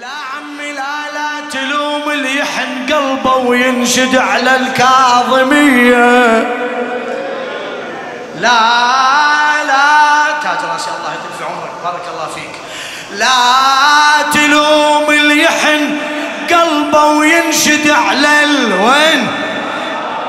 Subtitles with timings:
[0.00, 6.38] لا عمي لا لا تلوم اللي يحن قلبه وينشد على الكاظمية.
[8.40, 8.60] لا
[9.66, 11.70] لا تاج راسي الله يطول في عمرك.
[11.84, 12.54] بارك الله فيك.
[13.18, 15.98] لا تلوم اللي يحن
[16.50, 19.26] قلبه وينشد على الوين.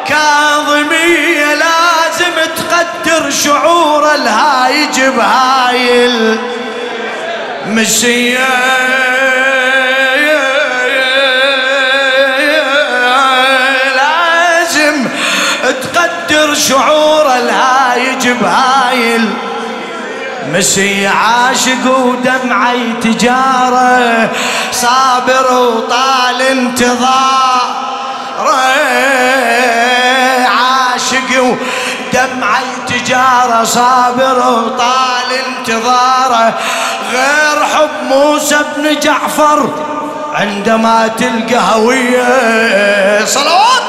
[0.07, 6.05] كاظمية لازم تقدر شعور الهايج بهاي
[7.65, 8.47] المشيه
[16.67, 19.29] شعور الهايج بهايل
[20.53, 24.29] مسي عاشق ودمعي تجارة
[24.71, 27.79] صابر وطال انتظار.
[30.47, 36.53] عاشق ودمعي تجارة صابر وطال انتظاره
[37.11, 39.69] غير حب موسى بن جعفر
[40.33, 43.25] عندما تلقى هوية.
[43.25, 43.88] صلوات!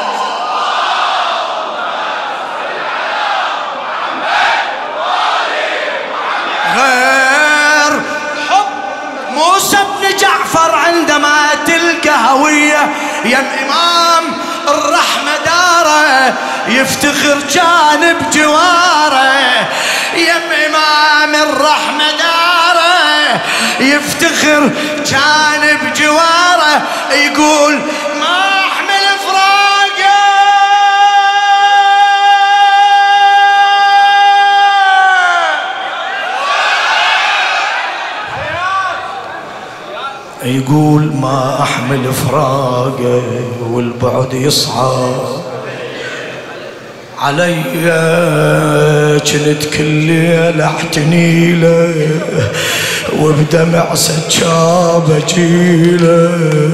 [10.91, 12.93] عندما تلقى هوية
[13.25, 16.35] يا الإمام الرحمة دارة
[16.69, 19.69] يفتخر جانب جواره.
[20.17, 23.41] يا إمام الرحمة دارة
[23.81, 24.71] يفتخر
[25.07, 26.83] جانب جواره.
[27.13, 27.81] يقول
[40.45, 43.23] يقول ما أحمل فراقة
[43.63, 45.13] والبعد يصعب
[47.19, 47.55] علي
[49.19, 52.09] كنت كل ليلة اعتني له
[53.21, 56.71] وبدمع سجاب أجيله.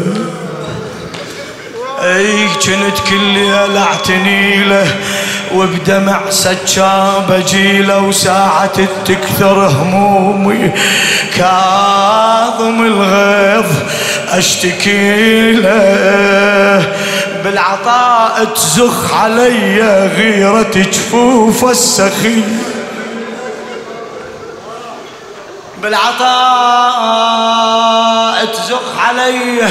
[2.03, 4.87] أي كنت كل ليلة اعتني له
[5.55, 10.71] وبدمع سجاب اجيله وساعة تكثر همومي.
[11.37, 13.67] كاظم الغيظ
[14.31, 16.93] أشتكي له.
[17.45, 22.43] بالعطاء تزخ علي غيرة جفوف السخي.
[25.83, 26.27] بالعطاء
[28.45, 29.69] تزخ علي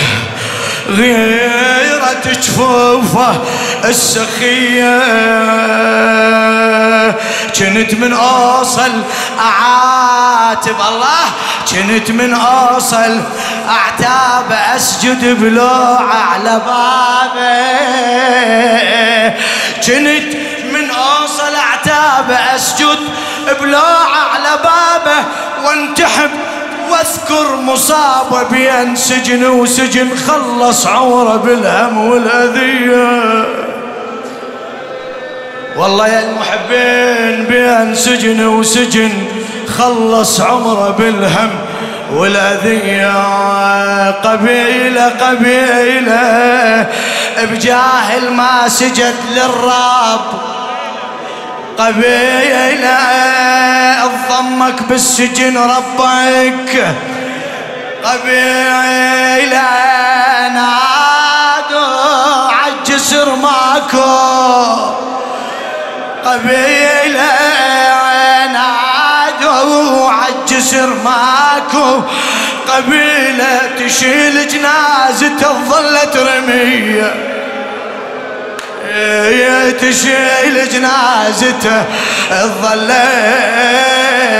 [0.89, 3.41] غيرة جفوفه
[3.85, 4.99] السخية.
[7.55, 8.91] كنت من أوصل
[9.39, 11.25] أعاتب الله
[11.71, 13.21] كنت من أوصل
[13.69, 17.75] أعتاب أسجد بلوعة على بابه.
[19.85, 20.35] كنت
[20.73, 22.99] من أوصل أعتاب أسجد
[23.61, 25.25] بلوعة على بابه.
[25.65, 26.31] وانتحب
[26.91, 33.45] واذكر مصاب بين سجن وسجن خلص عمره بالهم والأذية.
[35.77, 39.11] والله يا المحبين بين سجن وسجن
[39.77, 41.49] خلص عمره بالهم
[42.13, 43.13] والأذية.
[44.11, 46.87] قبيلة قبيلة
[47.43, 50.25] بجاهل ما سجد للرب.
[51.77, 52.97] قبيلة
[54.65, 56.73] ضمك بالسجن ربك.
[58.03, 59.69] قبيلة
[60.57, 61.85] نادوا
[62.51, 64.93] عالجسر ماكو.
[66.25, 67.27] قبيلة
[68.53, 72.01] نادوا عالجسر ماكو.
[72.67, 77.13] قبيلة تشيل جنازته ظلت رميه
[79.81, 81.83] تشيل جنازته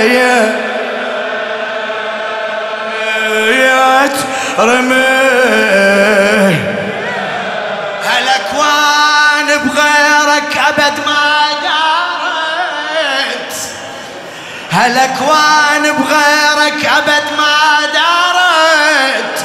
[0.06, 0.66] الظلية
[4.58, 5.06] رمي
[8.06, 13.52] هالأكوان بغيرك أبد ما دارت.
[14.72, 19.36] هالأكوان بغيرك أبد ما دارت.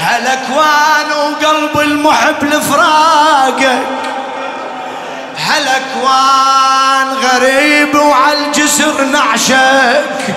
[0.00, 3.78] هالأكوان وقلب المحب لفراقك.
[5.48, 7.57] هالأكوان غريب.
[8.98, 10.34] وعالجسر نعشك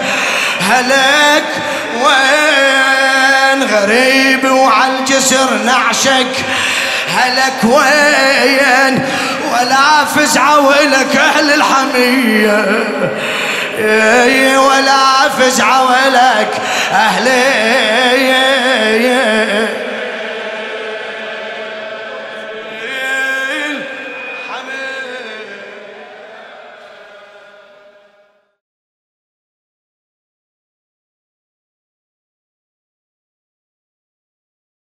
[0.69, 1.43] هلك
[2.03, 6.45] وين؟ غريب وعالجسر نعشك
[7.17, 9.05] هلك وين؟
[9.51, 12.65] ولا فزعة ولك أهل الحمية.
[14.57, 16.61] ولا فزعة ولك
[16.93, 17.27] أهل